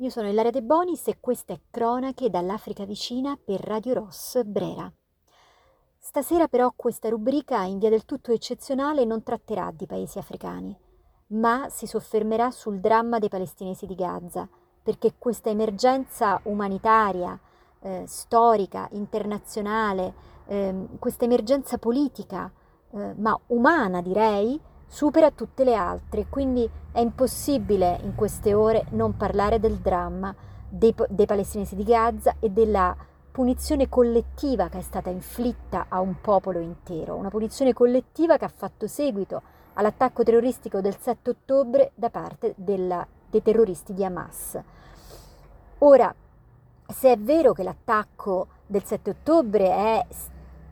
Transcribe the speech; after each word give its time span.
io 0.00 0.10
sono 0.10 0.28
Ilaria 0.28 0.50
De 0.50 0.62
Bonis 0.62 1.06
e 1.08 1.16
questa 1.20 1.54
è 1.54 1.60
Cronache 1.70 2.28
dall'Africa 2.28 2.84
vicina 2.84 3.38
per 3.42 3.60
Radio 3.60 3.94
Ross 3.94 4.42
Brera. 4.42 4.92
Stasera 5.98 6.48
però 6.48 6.70
questa 6.76 7.08
rubrica 7.08 7.62
in 7.62 7.78
via 7.78 7.88
del 7.88 8.04
tutto 8.04 8.30
eccezionale 8.30 9.06
non 9.06 9.22
tratterà 9.22 9.72
di 9.74 9.86
paesi 9.86 10.18
africani, 10.18 10.76
ma 11.28 11.68
si 11.70 11.86
soffermerà 11.86 12.50
sul 12.50 12.78
dramma 12.78 13.18
dei 13.18 13.30
palestinesi 13.30 13.86
di 13.86 13.94
Gaza, 13.94 14.46
perché 14.82 15.14
questa 15.16 15.48
emergenza 15.48 16.40
umanitaria, 16.44 17.38
eh, 17.80 18.04
storica, 18.06 18.88
internazionale, 18.92 20.14
eh, 20.46 20.88
questa 20.98 21.24
emergenza 21.24 21.78
politica, 21.78 22.52
eh, 22.90 23.14
ma 23.16 23.38
umana 23.46 24.02
direi, 24.02 24.60
supera 24.86 25.30
tutte 25.30 25.64
le 25.64 25.74
altre, 25.74 26.26
quindi 26.28 26.68
è 26.92 27.00
impossibile 27.00 27.98
in 28.02 28.14
queste 28.14 28.54
ore 28.54 28.86
non 28.90 29.16
parlare 29.16 29.60
del 29.60 29.76
dramma 29.76 30.34
dei, 30.68 30.94
dei 31.08 31.26
palestinesi 31.26 31.76
di 31.76 31.84
Gaza 31.84 32.36
e 32.40 32.50
della 32.50 32.96
punizione 33.30 33.88
collettiva 33.88 34.68
che 34.68 34.78
è 34.78 34.82
stata 34.82 35.10
inflitta 35.10 35.86
a 35.88 36.00
un 36.00 36.20
popolo 36.20 36.58
intero, 36.58 37.16
una 37.16 37.28
punizione 37.28 37.74
collettiva 37.74 38.38
che 38.38 38.46
ha 38.46 38.52
fatto 38.54 38.86
seguito 38.86 39.42
all'attacco 39.74 40.22
terroristico 40.22 40.80
del 40.80 40.96
7 40.98 41.30
ottobre 41.30 41.92
da 41.94 42.08
parte 42.08 42.54
della, 42.56 43.06
dei 43.28 43.42
terroristi 43.42 43.92
di 43.92 44.04
Hamas. 44.04 44.58
Ora, 45.78 46.14
se 46.86 47.12
è 47.12 47.18
vero 47.18 47.52
che 47.52 47.62
l'attacco 47.62 48.46
del 48.66 48.84
7 48.84 49.10
ottobre 49.10 49.68
è 49.68 50.06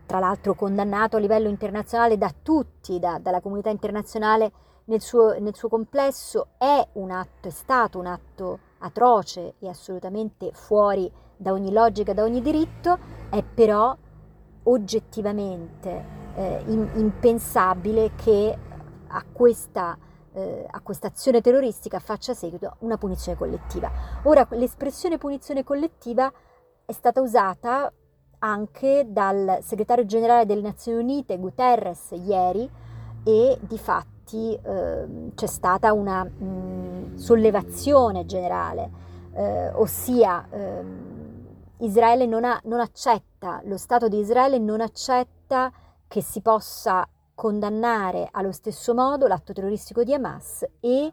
tra 0.07 0.19
l'altro 0.19 0.55
condannato 0.55 1.17
a 1.17 1.21
livello 1.21 1.49
internazionale 1.49 2.19
da 2.19 2.33
tutti, 2.43 2.99
da, 2.99 3.19
dalla 3.19 3.41
comunità 3.41 3.71
internazionale 3.71 4.53
nel 4.87 5.01
suo, 5.01 5.39
nel 5.39 5.55
suo 5.55 5.69
complesso, 5.69 6.49
è 6.59 6.87
atto, 7.11 7.49
è 7.49 7.51
stato 7.51 7.99
un 7.99 8.07
atto 8.07 8.59
atroce 8.79 9.55
e 9.59 9.69
assolutamente 9.69 10.51
fuori 10.53 11.11
da 11.37 11.53
ogni 11.53 11.73
logica, 11.73 12.13
da 12.13 12.23
ogni 12.23 12.43
diritto, 12.43 12.99
è 13.31 13.43
però 13.43 13.97
oggettivamente 14.65 16.05
eh, 16.35 16.63
in, 16.67 16.91
impensabile 16.95 18.13
che 18.15 18.59
a 19.07 19.25
questa, 19.33 19.97
eh, 20.33 20.67
a 20.69 20.81
questa 20.81 21.09
azione 21.09 21.41
terroristica 21.41 21.99
faccia 21.99 22.35
seguito 22.35 22.77
una 22.81 22.99
punizione 22.99 23.39
collettiva. 23.39 23.91
Ora, 24.25 24.47
l'espressione 24.51 25.19
punizione 25.19 25.65
collettiva 25.65 26.31
è 26.85 26.93
stata 26.93 27.21
usata 27.21 27.93
anche 28.45 29.07
dal 29.09 29.61
segretario 29.63 30.05
generale 30.05 30.45
delle 30.45 30.61
Nazioni 30.61 30.99
Unite 31.03 31.39
Guterres 31.39 32.11
ieri 32.11 32.71
e 33.25 33.59
di 33.59 33.79
fatti 33.79 34.55
eh, 34.55 35.31
c'è 35.35 35.47
stata 35.47 35.95
una 35.95 36.23
mh, 36.25 37.17
sollevazione 37.17 38.27
generale, 38.27 38.91
eh, 39.33 39.71
ossia 39.71 40.47
eh, 40.51 40.85
Israele 41.79 42.27
non, 42.27 42.45
ha, 42.45 42.61
non 42.65 42.81
accetta, 42.81 43.63
lo 43.65 43.79
Stato 43.79 44.09
di 44.09 44.19
Israele 44.19 44.59
non 44.59 44.83
accetta 44.83 45.73
che 46.07 46.21
si 46.21 46.43
possa 46.43 47.09
condannare 47.35 48.29
allo 48.31 48.53
stesso 48.53 48.93
modo 48.93 49.27
l'atto 49.27 49.55
terroristico 49.55 50.05
di 50.05 50.13
Hamas 50.13 50.67
e 50.81 51.13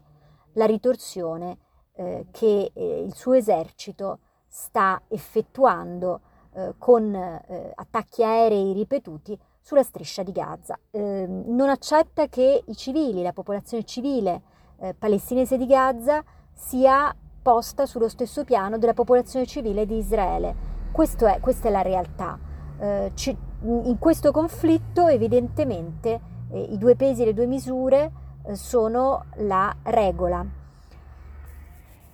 la 0.52 0.66
ritorsione 0.66 1.56
eh, 1.94 2.26
che 2.30 2.70
eh, 2.74 3.02
il 3.02 3.14
suo 3.14 3.32
esercito 3.32 4.18
sta 4.46 5.00
effettuando 5.08 6.20
eh, 6.54 6.74
con 6.78 7.14
eh, 7.14 7.72
attacchi 7.74 8.22
aerei 8.22 8.72
ripetuti 8.72 9.38
sulla 9.60 9.82
striscia 9.82 10.22
di 10.22 10.32
Gaza. 10.32 10.78
Eh, 10.90 11.26
non 11.26 11.68
accetta 11.68 12.28
che 12.28 12.62
i 12.66 12.76
civili, 12.76 13.22
la 13.22 13.32
popolazione 13.32 13.84
civile 13.84 14.42
eh, 14.78 14.94
palestinese 14.94 15.56
di 15.56 15.66
Gaza 15.66 16.22
sia 16.52 17.14
posta 17.40 17.86
sullo 17.86 18.08
stesso 18.08 18.44
piano 18.44 18.78
della 18.78 18.94
popolazione 18.94 19.46
civile 19.46 19.86
di 19.86 19.96
Israele. 19.96 20.54
È, 20.92 21.40
questa 21.40 21.68
è 21.68 21.70
la 21.70 21.82
realtà. 21.82 22.38
Eh, 22.78 23.12
ci, 23.14 23.36
in 23.62 23.96
questo 23.98 24.30
conflitto 24.30 25.06
evidentemente 25.06 26.20
eh, 26.50 26.60
i 26.60 26.76
due 26.78 26.96
pesi 26.96 27.22
e 27.22 27.26
le 27.26 27.34
due 27.34 27.46
misure 27.46 28.12
sono 28.52 29.26
la 29.36 29.74
regola. 29.84 30.44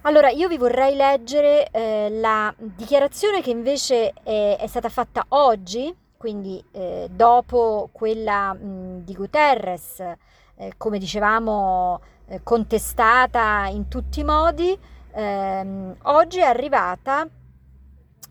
Allora, 0.08 0.30
io 0.30 0.48
vi 0.48 0.56
vorrei 0.56 0.96
leggere 0.96 1.68
eh, 1.70 2.08
la 2.08 2.54
dichiarazione 2.56 3.42
che 3.42 3.50
invece 3.50 4.14
è, 4.22 4.56
è 4.58 4.66
stata 4.66 4.88
fatta 4.88 5.26
oggi, 5.28 5.94
quindi 6.16 6.64
eh, 6.72 7.10
dopo 7.10 7.90
quella 7.92 8.54
mh, 8.54 9.04
di 9.04 9.12
Guterres, 9.12 10.00
eh, 10.00 10.72
come 10.78 10.98
dicevamo, 10.98 12.00
eh, 12.26 12.40
contestata 12.42 13.66
in 13.66 13.88
tutti 13.88 14.20
i 14.20 14.24
modi, 14.24 14.74
ehm, 15.12 15.96
oggi 16.04 16.38
è 16.38 16.44
arrivata 16.44 17.28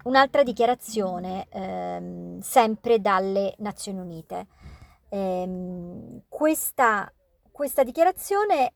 un'altra 0.05 0.41
dichiarazione, 0.41 1.45
ehm, 1.47 2.39
sempre 2.39 2.99
dalle 2.99 3.53
Nazioni 3.59 3.99
Unite. 3.99 4.47
Ehm, 5.09 6.21
questa, 6.27 7.13
questa 7.51 7.83
dichiarazione 7.83 8.73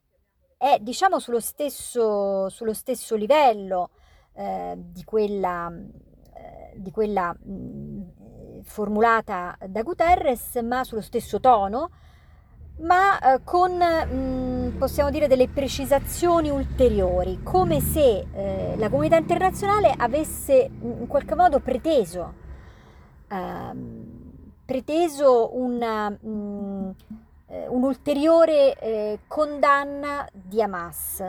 è 0.61 0.77
diciamo 0.79 1.17
sullo 1.17 1.39
stesso, 1.39 2.47
sullo 2.49 2.73
stesso 2.73 3.15
livello 3.15 3.89
eh, 4.33 4.75
di 4.77 5.03
quella, 5.03 5.73
eh, 6.35 6.73
di 6.75 6.91
quella 6.91 7.33
mh, 7.33 8.61
formulata 8.61 9.57
da 9.67 9.81
Guterres, 9.81 10.57
ma 10.57 10.83
sullo 10.83 11.01
stesso 11.01 11.39
tono, 11.39 11.89
ma 12.81 13.17
eh, 13.17 13.43
con, 13.43 13.71
mh, 13.75 14.77
possiamo 14.77 15.09
dire, 15.09 15.25
delle 15.25 15.47
precisazioni 15.47 16.51
ulteriori, 16.51 17.41
come 17.41 17.79
se 17.79 18.27
eh, 18.31 18.75
la 18.77 18.89
comunità 18.89 19.15
internazionale 19.15 19.91
avesse 19.97 20.69
in 20.79 21.07
qualche 21.07 21.33
modo 21.33 21.59
preteso, 21.59 22.33
ehm, 23.29 24.21
preteso 24.63 25.57
una... 25.57 26.07
Mh, 26.11 26.95
eh, 27.51 27.67
un'ulteriore 27.67 28.77
eh, 28.79 29.19
condanna 29.27 30.27
di 30.31 30.61
Hamas 30.61 31.19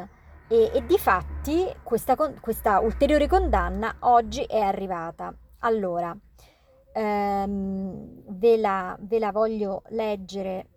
e, 0.47 0.71
e 0.73 0.87
di 0.87 0.97
fatti 0.97 1.67
questa, 1.83 2.15
questa, 2.15 2.79
ulteriore 2.81 3.27
condanna 3.27 3.97
oggi 4.01 4.43
è 4.45 4.61
arrivata. 4.61 5.35
Allora, 5.61 6.17
ehm, 6.93 8.23
ve, 8.29 8.57
la, 8.57 8.97
ve, 9.01 9.19
la, 9.19 9.33
voglio 9.33 9.83
leggere 9.89 10.69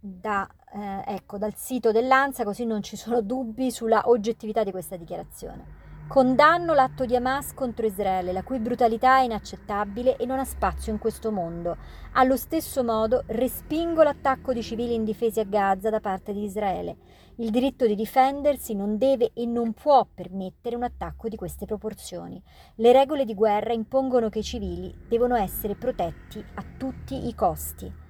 da, 0.00 0.48
eh, 0.74 1.14
ecco, 1.14 1.38
dal 1.38 1.54
sito 1.54 1.92
dell'ANSA 1.92 2.44
così 2.44 2.64
non 2.64 2.82
ci 2.82 2.96
sono 2.96 3.20
dubbi 3.20 3.70
sulla 3.70 4.08
oggettività 4.08 4.64
di 4.64 4.70
questa 4.70 4.96
dichiarazione. 4.96 5.77
Condanno 6.08 6.72
l'atto 6.72 7.04
di 7.04 7.14
Hamas 7.14 7.52
contro 7.52 7.84
Israele, 7.84 8.32
la 8.32 8.42
cui 8.42 8.58
brutalità 8.60 9.18
è 9.18 9.24
inaccettabile 9.24 10.16
e 10.16 10.24
non 10.24 10.38
ha 10.38 10.44
spazio 10.46 10.90
in 10.90 10.98
questo 10.98 11.30
mondo. 11.30 11.76
Allo 12.12 12.38
stesso 12.38 12.82
modo 12.82 13.24
respingo 13.26 14.02
l'attacco 14.02 14.54
di 14.54 14.62
civili 14.62 14.94
indifesi 14.94 15.38
a 15.38 15.44
Gaza 15.44 15.90
da 15.90 16.00
parte 16.00 16.32
di 16.32 16.44
Israele. 16.44 16.96
Il 17.36 17.50
diritto 17.50 17.86
di 17.86 17.94
difendersi 17.94 18.74
non 18.74 18.96
deve 18.96 19.32
e 19.34 19.44
non 19.44 19.74
può 19.74 20.08
permettere 20.12 20.76
un 20.76 20.84
attacco 20.84 21.28
di 21.28 21.36
queste 21.36 21.66
proporzioni. 21.66 22.42
Le 22.76 22.92
regole 22.92 23.26
di 23.26 23.34
guerra 23.34 23.74
impongono 23.74 24.30
che 24.30 24.38
i 24.38 24.42
civili 24.42 24.90
devono 25.06 25.36
essere 25.36 25.74
protetti 25.74 26.42
a 26.54 26.64
tutti 26.78 27.28
i 27.28 27.34
costi. 27.34 28.07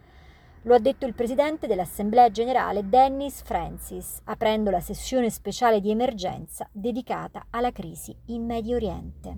Lo 0.63 0.75
ha 0.75 0.79
detto 0.79 1.07
il 1.07 1.15
presidente 1.15 1.69
dell'Assemblea 1.69 2.31
generale 2.31 2.89
Dennis 2.89 3.43
Francis, 3.43 4.21
aprendo 4.25 4.71
la 4.71 4.81
sessione 4.81 5.31
speciale 5.31 5.81
di 5.81 5.91
emergenza 5.91 6.69
dedicata 6.73 7.47
alla 7.51 7.71
crisi 7.71 8.15
in 8.27 8.45
Medio 8.45 8.75
Oriente. 8.75 9.37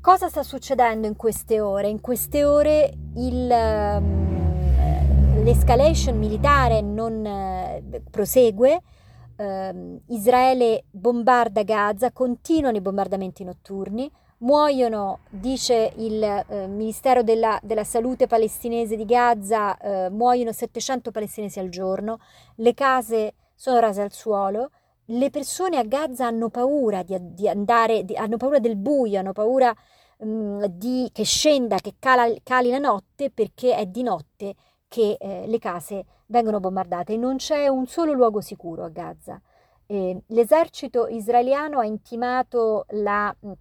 Cosa 0.00 0.28
sta 0.28 0.42
succedendo 0.42 1.06
in 1.06 1.14
queste 1.14 1.60
ore? 1.60 1.88
In 1.88 2.00
queste 2.00 2.42
ore 2.44 2.90
il, 3.16 3.50
um, 3.50 5.42
l'escalation 5.44 6.16
militare 6.16 6.80
non 6.80 7.24
uh, 7.24 8.02
prosegue, 8.10 8.82
uh, 9.36 10.00
Israele 10.06 10.84
bombarda 10.90 11.62
Gaza, 11.64 12.12
continuano 12.12 12.78
i 12.78 12.80
bombardamenti 12.80 13.44
notturni, 13.44 14.10
Muoiono, 14.40 15.20
dice 15.30 15.92
il 15.96 16.22
eh, 16.22 16.66
Ministero 16.68 17.24
della, 17.24 17.58
della, 17.60 17.82
Salute 17.82 18.28
palestinese 18.28 18.94
di 18.94 19.04
Gaza, 19.04 19.76
eh, 19.78 20.10
muoiono 20.10 20.52
700 20.52 21.10
palestinesi 21.10 21.58
al 21.58 21.68
giorno, 21.70 22.20
le 22.56 22.72
case 22.72 23.34
sono 23.56 23.80
rase 23.80 24.00
al 24.00 24.12
suolo, 24.12 24.70
le 25.06 25.30
persone 25.30 25.76
a 25.76 25.82
Gaza 25.82 26.26
hanno 26.26 26.50
paura 26.50 27.02
di, 27.02 27.16
di 27.20 27.48
andare, 27.48 28.04
di, 28.04 28.14
hanno 28.14 28.36
paura 28.36 28.60
del 28.60 28.76
buio, 28.76 29.18
hanno 29.18 29.32
paura 29.32 29.74
mh, 30.18 30.26
mm, 30.28 30.64
di, 30.66 31.10
che 31.12 31.24
scenda, 31.24 31.78
che 31.78 31.94
cala, 31.98 32.32
cali 32.44 32.70
la 32.70 32.78
notte 32.78 33.30
perché 33.30 33.74
è 33.74 33.86
di 33.86 34.02
notte 34.04 34.54
che 34.86 35.16
eh, 35.18 35.46
le 35.48 35.58
case 35.58 36.04
vengono 36.26 36.60
bombardate. 36.60 37.16
Non 37.16 37.36
c'è 37.36 37.66
un 37.66 37.86
solo 37.86 38.12
luogo 38.12 38.40
sicuro 38.40 38.84
a 38.84 38.88
Gaza. 38.88 39.40
Eh, 39.86 40.22
l'esercito 40.28 41.08
israeliano 41.08 41.80
ha 41.80 41.86
intimato 41.86 42.84
la 42.90 43.34
mm, 43.44 43.52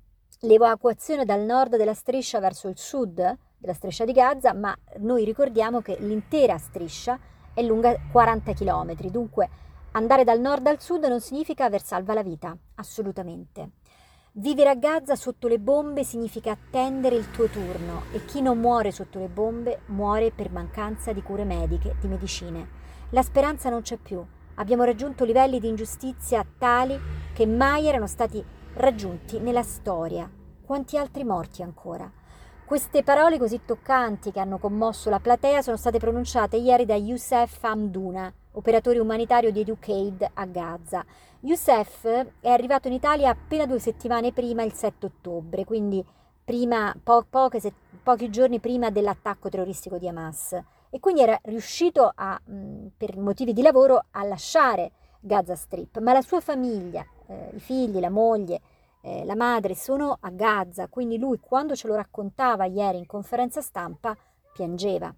l'evacuazione 0.41 1.25
dal 1.25 1.41
nord 1.41 1.77
della 1.77 1.93
striscia 1.93 2.39
verso 2.39 2.67
il 2.67 2.77
sud 2.77 3.37
della 3.57 3.73
striscia 3.73 4.05
di 4.05 4.11
Gaza, 4.11 4.53
ma 4.53 4.75
noi 4.99 5.25
ricordiamo 5.25 5.81
che 5.81 5.97
l'intera 5.99 6.57
striscia 6.57 7.19
è 7.53 7.61
lunga 7.63 7.95
40 8.11 8.53
km, 8.53 8.95
dunque 9.09 9.49
andare 9.91 10.23
dal 10.23 10.39
nord 10.39 10.67
al 10.67 10.79
sud 10.79 11.05
non 11.05 11.19
significa 11.19 11.65
aver 11.65 11.83
salva 11.83 12.13
la 12.13 12.21
vita, 12.21 12.55
assolutamente. 12.75 13.71
Vivere 14.33 14.69
a 14.69 14.75
Gaza 14.75 15.15
sotto 15.15 15.47
le 15.47 15.57
bombe 15.57 16.03
significa 16.03 16.51
attendere 16.51 17.15
il 17.15 17.31
tuo 17.31 17.47
turno 17.47 18.03
e 18.11 18.23
chi 18.25 18.39
non 18.39 18.59
muore 18.59 18.91
sotto 18.91 19.17
le 19.17 19.29
bombe 19.29 19.79
muore 19.87 20.29
per 20.29 20.51
mancanza 20.51 21.11
di 21.11 21.23
cure 21.23 21.43
mediche, 21.43 21.95
di 21.99 22.07
medicine. 22.07 22.67
La 23.09 23.23
speranza 23.23 23.71
non 23.71 23.81
c'è 23.81 23.97
più. 23.97 24.23
Abbiamo 24.55 24.83
raggiunto 24.83 25.25
livelli 25.25 25.59
di 25.59 25.67
ingiustizia 25.67 26.45
tali 26.59 26.99
che 27.33 27.47
mai 27.47 27.87
erano 27.87 28.05
stati 28.05 28.43
raggiunti 28.77 29.39
nella 29.39 29.63
storia. 29.63 30.29
Quanti 30.63 30.97
altri 30.97 31.23
morti 31.23 31.63
ancora? 31.63 32.11
Queste 32.63 33.01
parole 33.01 33.39
così 33.39 33.61
toccanti 33.65 34.31
che 34.31 34.39
hanno 34.39 34.59
commosso 34.59 35.09
la 35.09 35.19
platea 35.19 35.63
sono 35.63 35.77
state 35.77 35.97
pronunciate 35.97 36.57
ieri 36.57 36.85
da 36.85 36.93
Youssef 36.93 37.63
Hamduna, 37.63 38.31
operatore 38.51 38.99
umanitario 38.99 39.51
di 39.51 39.61
Educade 39.61 40.29
a 40.31 40.45
Gaza. 40.45 41.03
Youssef 41.39 42.05
è 42.39 42.49
arrivato 42.49 42.87
in 42.87 42.93
Italia 42.93 43.29
appena 43.29 43.65
due 43.65 43.79
settimane 43.79 44.31
prima, 44.31 44.61
il 44.61 44.73
7 44.73 45.07
ottobre, 45.07 45.65
quindi 45.65 46.05
prima, 46.43 46.95
po- 47.01 47.25
se- 47.57 47.73
pochi 48.03 48.29
giorni 48.29 48.59
prima 48.59 48.91
dell'attacco 48.91 49.49
terroristico 49.49 49.97
di 49.97 50.07
Hamas 50.07 50.53
e 50.91 50.99
quindi 50.99 51.21
era 51.21 51.39
riuscito 51.43 52.11
a, 52.13 52.39
mh, 52.43 52.89
per 52.95 53.17
motivi 53.17 53.53
di 53.53 53.61
lavoro 53.63 54.05
a 54.11 54.23
lasciare 54.23 54.91
Gaza 55.19 55.55
Strip, 55.55 55.99
ma 55.99 56.13
la 56.13 56.21
sua 56.21 56.41
famiglia, 56.41 57.03
eh, 57.27 57.51
i 57.53 57.59
figli, 57.59 57.99
la 57.99 58.09
moglie, 58.09 58.61
eh, 59.01 59.23
la 59.25 59.35
madre 59.35 59.75
sono 59.75 60.17
a 60.19 60.29
Gaza, 60.29 60.87
quindi 60.87 61.17
lui 61.17 61.39
quando 61.39 61.75
ce 61.75 61.87
lo 61.87 61.95
raccontava 61.95 62.65
ieri 62.65 62.97
in 62.97 63.05
conferenza 63.05 63.61
stampa 63.61 64.15
piangeva. 64.53 65.13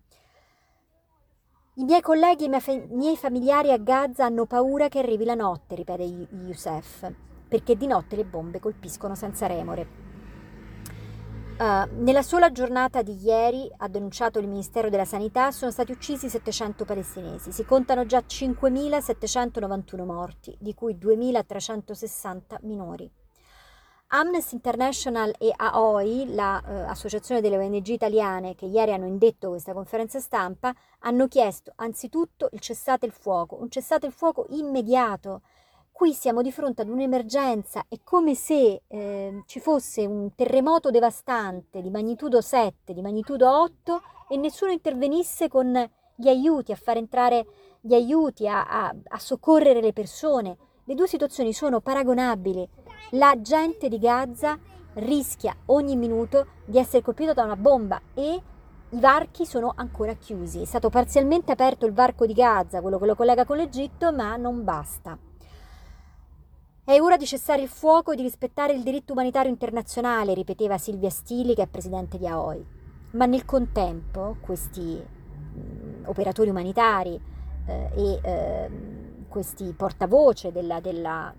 I 1.75 1.83
miei 1.85 2.01
colleghi 2.01 2.45
e 2.45 2.73
i 2.73 2.87
miei 2.89 3.15
familiari 3.15 3.71
a 3.71 3.77
Gaza 3.77 4.25
hanno 4.25 4.45
paura 4.45 4.89
che 4.89 4.99
arrivi 4.99 5.23
la 5.23 5.35
notte, 5.35 5.75
ripete 5.75 6.03
Youssef, 6.03 7.09
perché 7.47 7.77
di 7.77 7.87
notte 7.87 8.17
le 8.17 8.25
bombe 8.25 8.59
colpiscono 8.59 9.15
senza 9.15 9.47
remore. 9.47 10.08
Uh, 11.59 11.89
nella 12.01 12.21
sola 12.21 12.53
giornata 12.53 13.01
di 13.01 13.21
ieri, 13.21 13.69
ha 13.79 13.89
denunciato 13.89 14.39
il 14.39 14.47
Ministero 14.47 14.89
della 14.89 15.03
Sanità, 15.03 15.51
sono 15.51 15.71
stati 15.71 15.91
uccisi 15.91 16.29
700 16.29 16.85
palestinesi. 16.85 17.51
Si 17.51 17.65
contano 17.65 18.05
già 18.05 18.19
5.791 18.19 20.05
morti, 20.05 20.55
di 20.57 20.73
cui 20.73 20.95
2.360 20.95 22.59
minori. 22.61 23.11
Amnesty 24.11 24.55
International 24.55 25.35
e 25.37 25.51
AOI, 25.53 26.33
l'associazione 26.33 27.41
eh, 27.41 27.43
delle 27.43 27.57
ONG 27.57 27.87
italiane 27.87 28.55
che 28.55 28.65
ieri 28.65 28.93
hanno 28.93 29.05
indetto 29.05 29.49
questa 29.49 29.73
conferenza 29.73 30.21
stampa, 30.21 30.73
hanno 30.99 31.27
chiesto 31.27 31.73
anzitutto 31.75 32.47
il 32.53 32.61
cessate 32.61 33.05
il 33.05 33.11
fuoco, 33.11 33.57
un 33.59 33.69
cessate 33.69 34.05
il 34.05 34.13
fuoco 34.13 34.45
immediato. 34.51 35.41
Qui 35.99 36.13
siamo 36.13 36.41
di 36.41 36.49
fronte 36.49 36.83
ad 36.83 36.87
un'emergenza, 36.87 37.83
è 37.89 37.97
come 38.05 38.33
se 38.33 38.83
eh, 38.87 39.43
ci 39.45 39.59
fosse 39.59 40.05
un 40.05 40.33
terremoto 40.33 40.91
devastante 40.91 41.81
di 41.81 41.89
magnitudo 41.89 42.39
7, 42.39 42.93
di 42.93 43.01
magnitudo 43.01 43.51
8 43.63 44.01
e 44.29 44.37
nessuno 44.37 44.71
intervenisse 44.71 45.49
con 45.49 45.73
gli 46.15 46.29
aiuti, 46.29 46.71
a 46.71 46.77
far 46.77 46.95
entrare 46.95 47.45
gli 47.81 47.93
aiuti, 47.93 48.47
a, 48.47 48.65
a, 48.65 48.95
a 49.09 49.19
soccorrere 49.19 49.81
le 49.81 49.91
persone. 49.91 50.55
Le 50.85 50.95
due 50.95 51.05
situazioni 51.05 51.51
sono 51.51 51.81
paragonabili 51.81 52.65
la 53.09 53.35
gente 53.41 53.89
di 53.89 53.99
Gaza 53.99 54.57
rischia 54.93 55.53
ogni 55.65 55.97
minuto 55.97 56.47
di 56.63 56.77
essere 56.77 57.03
colpita 57.03 57.33
da 57.33 57.43
una 57.43 57.57
bomba 57.57 57.99
e 58.13 58.41
i 58.91 58.99
varchi 59.01 59.45
sono 59.45 59.73
ancora 59.75 60.13
chiusi. 60.13 60.61
È 60.61 60.65
stato 60.65 60.89
parzialmente 60.89 61.51
aperto 61.51 61.85
il 61.85 61.91
varco 61.91 62.25
di 62.25 62.31
Gaza, 62.31 62.79
quello 62.79 62.97
che 62.99 63.05
lo 63.05 63.15
collega 63.15 63.43
con 63.43 63.57
l'Egitto, 63.57 64.13
ma 64.13 64.37
non 64.37 64.63
basta. 64.63 65.27
È 66.89 66.99
ora 66.99 67.17
di 67.17 67.27
cessare 67.27 67.61
il 67.61 67.67
fuoco 67.67 68.13
e 68.13 68.15
di 68.15 68.23
rispettare 68.23 68.73
il 68.73 68.81
diritto 68.81 69.11
umanitario 69.13 69.51
internazionale, 69.51 70.33
ripeteva 70.33 70.79
Silvia 70.79 71.11
Stili, 71.11 71.53
che 71.53 71.61
è 71.61 71.67
presidente 71.67 72.17
di 72.17 72.25
AOI. 72.25 72.65
Ma 73.11 73.27
nel 73.27 73.45
contempo 73.45 74.37
questi 74.41 74.81
mh, 74.81 76.07
operatori 76.07 76.49
umanitari 76.49 77.21
eh, 77.67 77.91
e 77.95 78.19
eh, 78.23 78.69
questi 79.27 79.71
portavoce 79.77 80.51
della, 80.51 80.79
della 80.79 81.31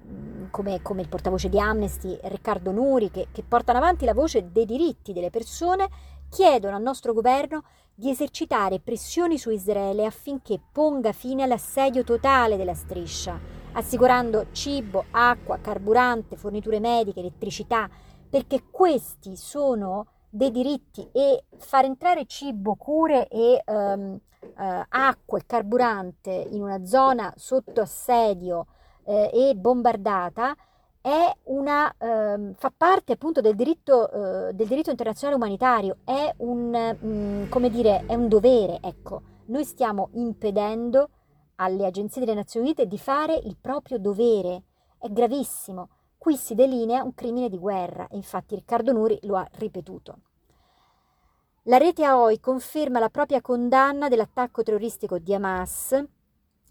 come, 0.52 0.82
come, 0.82 1.00
il 1.02 1.08
portavoce 1.08 1.48
di 1.48 1.58
Amnesty 1.58 2.16
Riccardo 2.22 2.70
Nuri, 2.70 3.10
che, 3.10 3.26
che 3.32 3.42
portano 3.42 3.78
avanti 3.78 4.04
la 4.04 4.14
voce 4.14 4.52
dei 4.52 4.66
diritti 4.66 5.12
delle 5.12 5.30
persone, 5.30 5.88
chiedono 6.28 6.76
al 6.76 6.82
nostro 6.82 7.12
governo 7.12 7.64
di 7.92 8.08
esercitare 8.08 8.78
pressioni 8.78 9.36
su 9.36 9.50
Israele 9.50 10.06
affinché 10.06 10.60
ponga 10.70 11.10
fine 11.10 11.42
all'assedio 11.42 12.04
totale 12.04 12.56
della 12.56 12.74
striscia, 12.74 13.59
assicurando 13.72 14.46
cibo, 14.52 15.04
acqua, 15.10 15.58
carburante, 15.60 16.36
forniture 16.36 16.80
mediche, 16.80 17.20
elettricità, 17.20 17.88
perché 18.28 18.64
questi 18.70 19.36
sono 19.36 20.06
dei 20.28 20.50
diritti 20.50 21.08
e 21.12 21.44
far 21.56 21.84
entrare 21.84 22.26
cibo, 22.26 22.76
cure 22.76 23.26
e 23.28 23.62
um, 23.66 24.18
uh, 24.40 24.84
acqua 24.88 25.38
e 25.38 25.46
carburante 25.46 26.30
in 26.30 26.62
una 26.62 26.84
zona 26.84 27.32
sotto 27.36 27.80
assedio 27.80 28.66
eh, 29.04 29.30
e 29.32 29.54
bombardata 29.56 30.54
è 31.02 31.34
una, 31.44 31.90
eh, 31.96 32.52
fa 32.56 32.72
parte 32.76 33.12
appunto 33.12 33.40
del 33.40 33.54
diritto, 33.54 34.48
eh, 34.48 34.52
del 34.52 34.66
diritto 34.66 34.90
internazionale 34.90 35.38
umanitario, 35.38 35.98
è 36.04 36.32
un, 36.38 36.70
mh, 36.70 37.06
mm, 37.06 37.48
come 37.48 37.70
dire, 37.70 38.04
è 38.06 38.14
un 38.14 38.28
dovere, 38.28 38.78
ecco. 38.82 39.22
Noi 39.46 39.64
stiamo 39.64 40.10
impedendo 40.12 41.08
alle 41.60 41.86
agenzie 41.86 42.20
delle 42.20 42.34
Nazioni 42.34 42.66
Unite 42.66 42.86
di 42.86 42.98
fare 42.98 43.34
il 43.34 43.56
proprio 43.60 43.98
dovere, 43.98 44.62
è 44.98 45.08
gravissimo. 45.08 45.88
Qui 46.16 46.36
si 46.36 46.54
delinea 46.54 47.02
un 47.02 47.14
crimine 47.14 47.48
di 47.48 47.58
guerra 47.58 48.06
infatti 48.10 48.54
Riccardo 48.54 48.92
Nuri 48.92 49.18
lo 49.22 49.36
ha 49.36 49.48
ripetuto. 49.52 50.18
La 51.64 51.76
rete 51.76 52.04
AOI 52.04 52.40
conferma 52.40 52.98
la 52.98 53.10
propria 53.10 53.40
condanna 53.40 54.08
dell'attacco 54.08 54.62
terroristico 54.62 55.18
di 55.18 55.34
Hamas 55.34 55.92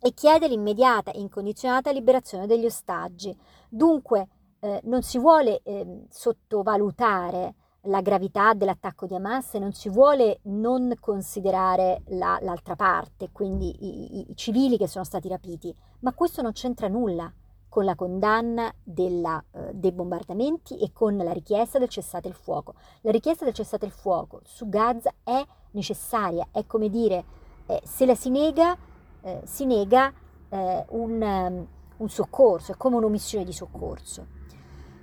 e 0.02 0.14
chiede 0.14 0.48
l'immediata 0.48 1.12
e 1.12 1.20
incondizionata 1.20 1.92
liberazione 1.92 2.48
degli 2.48 2.66
ostaggi. 2.66 3.36
Dunque 3.70 4.28
eh, 4.60 4.82
non 4.84 5.04
si 5.04 5.20
vuole 5.20 5.62
eh, 5.64 6.06
sottovalutare 6.10 7.56
la 7.84 8.02
gravità 8.02 8.54
dell'attacco 8.54 9.06
di 9.06 9.16
Hamas 9.16 9.56
e 9.56 9.60
non 9.60 9.74
si 9.74 9.90
vuole 9.90 10.40
non 10.44 10.94
considerare 11.00 12.02
la, 12.08 12.38
l'altra 12.42 12.76
parte, 12.76 13.30
quindi 13.32 13.76
i, 13.80 14.20
i, 14.30 14.36
civili 14.36 14.78
che 14.78 14.88
sono 14.88 15.04
stati 15.04 15.28
rapiti, 15.28 15.74
ma 16.00 16.14
questo 16.14 16.42
non 16.42 16.52
c'entra 16.52 16.88
nulla 16.88 17.32
con 17.70 17.86
la 17.86 17.96
condanna 17.96 18.74
della, 18.84 19.44
eh, 19.52 19.72
dei 19.74 19.92
bombardamenti 19.92 20.80
e 20.80 20.92
con 20.92 21.16
la 21.18 21.32
richiesta 21.32 21.80
del 21.80 21.90
cessate 21.90 22.28
il 22.28 22.34
fuoco. 22.34 22.74
La 23.02 23.12
richiesta 23.12 23.46
del 23.46 23.54
cessate 23.54 23.86
il 23.86 23.92
fuoco 23.92 24.42
su 24.44 24.68
Gaza 24.68 25.14
è 25.24 25.46
necessaria, 25.72 26.48
è 26.52 26.66
come 26.66 26.90
dire, 26.90 27.24
eh, 27.68 27.82
se 27.86 28.06
la 28.06 28.16
si 28.16 28.30
nega 28.30 28.78
eh, 29.22 29.42
si 29.44 29.66
nega 29.66 30.12
eh, 30.50 30.86
un, 30.90 31.22
um, 31.22 31.68
un, 31.98 32.10
soccorso, 32.10 32.72
è 32.72 32.78
come 32.78 32.96
un'omissione 32.96 33.44
di 33.44 33.54
soccorso. 33.54 34.38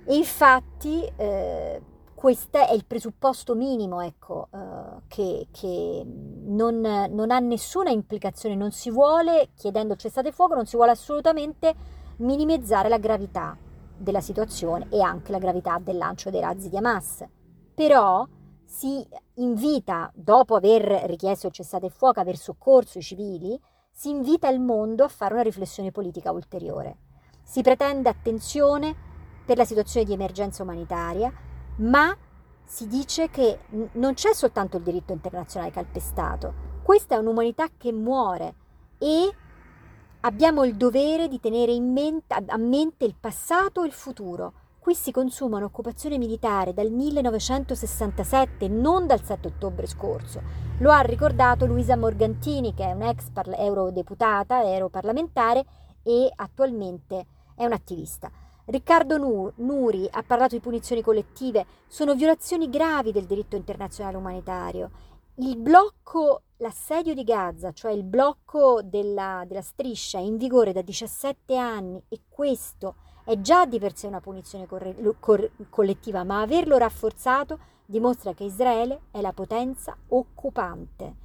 E 0.05 0.15
infatti 0.15 1.03
eh, 1.15 1.81
questo 2.17 2.57
è 2.57 2.73
il 2.73 2.83
presupposto 2.83 3.53
minimo 3.53 4.01
ecco, 4.01 4.47
eh, 4.51 5.01
che, 5.07 5.49
che 5.51 6.03
non, 6.03 6.79
non, 6.81 7.29
ha 7.29 7.37
nessuna 7.37 7.91
implicazione, 7.91 8.55
non 8.55 8.71
si 8.71 8.89
vuole, 8.89 9.49
chiedendo 9.55 9.93
il 9.93 9.99
cessate 9.99 10.29
il 10.29 10.33
fuoco, 10.33 10.55
non 10.55 10.65
si 10.65 10.77
vuole 10.77 10.93
assolutamente 10.93 11.75
minimizzare 12.17 12.89
la 12.89 12.97
gravità 12.97 13.55
della 13.95 14.19
situazione 14.19 14.87
e 14.89 14.99
anche 14.99 15.31
la 15.31 15.37
gravità 15.37 15.77
del 15.79 15.97
lancio 15.97 16.31
dei 16.31 16.41
razzi 16.41 16.69
di 16.69 16.77
Hamas. 16.77 17.23
Però 17.75 18.27
si 18.65 19.07
invita, 19.35 20.11
dopo 20.15 20.55
aver 20.55 21.03
richiesto 21.05 21.45
il 21.45 21.53
cessate 21.53 21.85
il 21.85 21.91
fuoco, 21.91 22.19
aver 22.19 22.37
soccorso 22.37 22.97
i 22.97 23.03
civili, 23.03 23.61
si 23.91 24.09
invita 24.09 24.49
il 24.49 24.59
mondo 24.59 25.03
a 25.03 25.07
fare 25.07 25.35
una 25.35 25.43
riflessione 25.43 25.91
politica 25.91 26.31
ulteriore. 26.31 26.97
Si 27.43 27.61
pretende 27.61 28.09
attenzione 28.09 28.95
per 29.45 29.55
la 29.55 29.65
situazione 29.65 30.03
di 30.03 30.13
emergenza 30.13 30.63
umanitaria, 30.63 31.31
ma 31.77 32.15
si 32.63 32.87
dice 32.87 33.29
che 33.29 33.59
non 33.93 34.13
c'è 34.13 34.33
soltanto 34.33 34.77
il 34.77 34.83
diritto 34.83 35.13
internazionale 35.13 35.71
calpestato, 35.71 36.53
questa 36.83 37.15
è 37.15 37.17
un'umanità 37.17 37.67
che 37.77 37.91
muore 37.91 38.53
e 38.97 39.33
abbiamo 40.21 40.63
il 40.63 40.75
dovere 40.75 41.27
di 41.27 41.39
tenere 41.39 41.79
mente, 41.79 42.33
a 42.33 42.57
mente 42.57 43.05
il 43.05 43.15
passato 43.19 43.83
e 43.83 43.87
il 43.87 43.93
futuro. 43.93 44.53
Qui 44.79 44.95
si 44.95 45.11
consuma 45.11 45.57
un'occupazione 45.57 46.17
militare 46.17 46.73
dal 46.73 46.89
1967, 46.89 48.69
non 48.69 49.05
dal 49.05 49.21
7 49.21 49.47
ottobre 49.47 49.85
scorso. 49.85 50.41
Lo 50.79 50.91
ha 50.91 51.01
ricordato 51.01 51.65
Luisa 51.65 51.97
Morgantini, 51.97 52.73
che 52.73 52.85
è 52.85 52.93
un'ex 52.93 53.29
parla- 53.31 53.57
eurodeputata, 53.57 54.63
europarlamentare 54.63 55.65
e 56.03 56.31
attualmente 56.33 57.25
è 57.53 57.65
un'attivista. 57.65 58.31
Riccardo 58.69 59.17
Nuri 59.55 60.09
ha 60.11 60.23
parlato 60.23 60.55
di 60.55 60.59
punizioni 60.59 61.01
collettive, 61.01 61.65
sono 61.87 62.15
violazioni 62.15 62.69
gravi 62.69 63.13
del 63.13 63.23
diritto 63.23 63.55
internazionale 63.55 64.17
umanitario. 64.17 64.91
Il 65.35 65.55
blocco, 65.55 66.41
l'assedio 66.57 67.13
di 67.13 67.23
Gaza, 67.23 67.71
cioè 67.71 67.93
il 67.93 68.03
blocco 68.03 68.81
della, 68.83 69.45
della 69.47 69.61
striscia, 69.61 70.17
è 70.17 70.21
in 70.21 70.35
vigore 70.35 70.73
da 70.73 70.81
17 70.81 71.55
anni 71.55 72.03
e 72.09 72.23
questo 72.27 72.95
è 73.23 73.39
già 73.39 73.65
di 73.65 73.79
per 73.79 73.95
sé 73.95 74.07
una 74.07 74.19
punizione 74.19 74.67
corre- 74.67 75.15
cor- 75.17 75.49
collettiva, 75.69 76.25
ma 76.25 76.41
averlo 76.41 76.77
rafforzato 76.77 77.59
dimostra 77.85 78.33
che 78.33 78.43
Israele 78.43 79.03
è 79.11 79.21
la 79.21 79.31
potenza 79.31 79.95
occupante. 80.09 81.15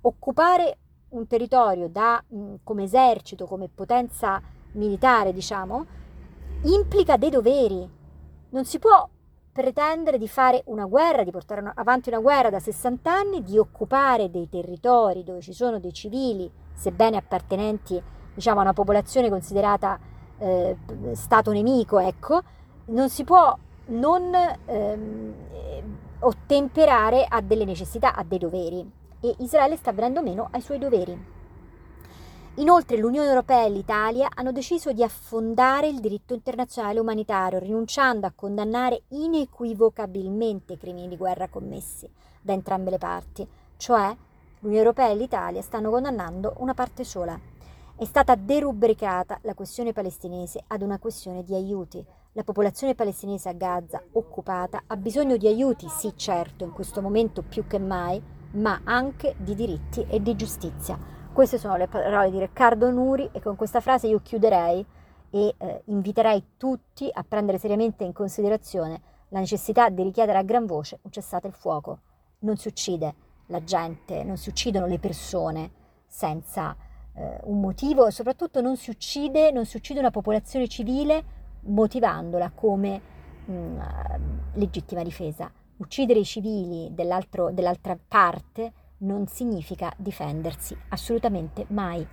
Occupare 0.00 0.78
un 1.10 1.26
territorio 1.26 1.86
da, 1.90 2.24
mh, 2.26 2.54
come 2.64 2.84
esercito, 2.84 3.44
come 3.44 3.68
potenza 3.68 4.40
militare, 4.72 5.34
diciamo, 5.34 6.06
implica 6.62 7.16
dei 7.16 7.30
doveri. 7.30 7.88
Non 8.50 8.64
si 8.64 8.78
può 8.78 9.08
pretendere 9.52 10.18
di 10.18 10.28
fare 10.28 10.62
una 10.66 10.86
guerra, 10.86 11.24
di 11.24 11.30
portare 11.30 11.72
avanti 11.74 12.08
una 12.08 12.20
guerra 12.20 12.50
da 12.50 12.60
60 12.60 13.12
anni, 13.12 13.42
di 13.42 13.58
occupare 13.58 14.30
dei 14.30 14.48
territori 14.48 15.24
dove 15.24 15.40
ci 15.40 15.52
sono 15.52 15.78
dei 15.78 15.92
civili, 15.92 16.50
sebbene 16.74 17.16
appartenenti 17.16 18.00
diciamo, 18.34 18.60
a 18.60 18.62
una 18.62 18.72
popolazione 18.72 19.28
considerata 19.28 19.98
eh, 20.38 20.76
stato 21.12 21.50
nemico, 21.50 21.98
ecco, 21.98 22.40
non 22.86 23.08
si 23.08 23.24
può 23.24 23.56
non 23.86 24.32
ehm, 24.66 25.34
ottemperare 26.20 27.26
a 27.28 27.40
delle 27.40 27.64
necessità, 27.64 28.14
a 28.14 28.22
dei 28.22 28.38
doveri. 28.38 28.88
E 29.20 29.34
Israele 29.38 29.76
sta 29.76 29.92
venendo 29.92 30.22
meno 30.22 30.48
ai 30.52 30.60
suoi 30.60 30.78
doveri. 30.78 31.37
Inoltre 32.58 32.96
l'Unione 32.96 33.28
Europea 33.28 33.64
e 33.64 33.70
l'Italia 33.70 34.28
hanno 34.34 34.50
deciso 34.50 34.92
di 34.92 35.04
affondare 35.04 35.86
il 35.86 36.00
diritto 36.00 36.34
internazionale 36.34 36.98
umanitario, 36.98 37.60
rinunciando 37.60 38.26
a 38.26 38.32
condannare 38.34 39.02
inequivocabilmente 39.10 40.72
i 40.72 40.76
crimini 40.76 41.06
di 41.06 41.16
guerra 41.16 41.46
commessi 41.46 42.10
da 42.40 42.52
entrambe 42.52 42.90
le 42.90 42.98
parti, 42.98 43.46
cioè 43.76 44.12
l'Unione 44.58 44.82
Europea 44.82 45.08
e 45.08 45.14
l'Italia 45.14 45.62
stanno 45.62 45.90
condannando 45.90 46.54
una 46.58 46.74
parte 46.74 47.04
sola. 47.04 47.38
È 47.94 48.04
stata 48.04 48.34
derubricata 48.34 49.38
la 49.42 49.54
questione 49.54 49.92
palestinese 49.92 50.64
ad 50.66 50.82
una 50.82 50.98
questione 50.98 51.44
di 51.44 51.54
aiuti. 51.54 52.04
La 52.32 52.42
popolazione 52.42 52.96
palestinese 52.96 53.48
a 53.48 53.52
Gaza, 53.52 54.02
occupata, 54.14 54.82
ha 54.84 54.96
bisogno 54.96 55.36
di 55.36 55.46
aiuti, 55.46 55.86
sì 55.88 56.12
certo, 56.16 56.64
in 56.64 56.72
questo 56.72 57.00
momento 57.02 57.42
più 57.42 57.68
che 57.68 57.78
mai, 57.78 58.20
ma 58.54 58.80
anche 58.82 59.36
di 59.38 59.54
diritti 59.54 60.04
e 60.08 60.20
di 60.20 60.34
giustizia. 60.34 61.17
Queste 61.38 61.58
sono 61.58 61.76
le 61.76 61.86
parole 61.86 62.32
di 62.32 62.40
Riccardo 62.40 62.90
Nuri 62.90 63.30
e 63.30 63.40
con 63.40 63.54
questa 63.54 63.80
frase 63.80 64.08
io 64.08 64.20
chiuderei 64.20 64.84
e 65.30 65.54
eh, 65.56 65.82
inviterei 65.84 66.54
tutti 66.56 67.08
a 67.12 67.22
prendere 67.22 67.58
seriamente 67.58 68.02
in 68.02 68.12
considerazione 68.12 69.00
la 69.28 69.38
necessità 69.38 69.88
di 69.88 70.02
richiedere 70.02 70.38
a 70.38 70.42
gran 70.42 70.66
voce 70.66 70.98
un 71.00 71.12
cessate 71.12 71.46
il 71.46 71.52
fuoco. 71.52 72.00
Non 72.40 72.56
si 72.56 72.66
uccide 72.66 73.14
la 73.46 73.62
gente, 73.62 74.24
non 74.24 74.36
si 74.36 74.48
uccidono 74.48 74.86
le 74.86 74.98
persone 74.98 75.70
senza 76.08 76.74
eh, 77.14 77.38
un 77.44 77.60
motivo 77.60 78.08
e 78.08 78.10
soprattutto 78.10 78.60
non 78.60 78.76
si 78.76 78.90
uccide, 78.90 79.52
non 79.52 79.64
si 79.64 79.76
uccide 79.76 80.00
una 80.00 80.10
popolazione 80.10 80.66
civile 80.66 81.24
motivandola 81.66 82.50
come 82.52 83.00
mh, 83.44 83.52
mm, 83.52 83.80
legittima 84.54 85.04
difesa. 85.04 85.48
Uccidere 85.76 86.18
i 86.18 86.24
civili 86.24 86.92
dell'altra 86.92 87.96
parte 88.08 88.72
non 88.98 89.26
significa 89.26 89.92
difendersi, 89.96 90.76
assolutamente 90.88 91.66
mai. 91.68 92.06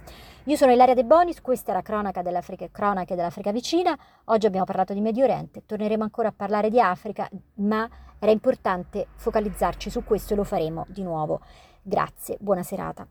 Io 0.44 0.56
sono 0.56 0.72
Ilaria 0.72 0.94
De 0.94 1.06
Bonis, 1.06 1.42
questa 1.42 1.72
era 1.72 1.82
Cronaca 1.82 2.22
dell'Africa, 2.22 2.68
Cronache 2.70 3.16
dell'Africa 3.16 3.52
vicina, 3.52 3.98
oggi 4.26 4.46
abbiamo 4.46 4.66
parlato 4.66 4.94
di 4.94 5.02
Medio 5.02 5.24
Oriente, 5.24 5.64
torneremo 5.66 6.04
ancora 6.04 6.28
a 6.28 6.34
parlare 6.36 6.70
di 6.70 6.80
Africa, 6.80 7.30
ma 7.56 7.90
era 8.20 8.32
importante 8.32 9.08
focalizzarci 9.16 9.90
su 9.90 10.04
questo 10.04 10.34
e 10.34 10.36
lo 10.36 10.44
faremo 10.44 10.86
di 10.90 11.04
nuovo. 11.04 11.42
Grazie, 11.82 12.38
buona 12.40 12.64
serata. 12.64 13.08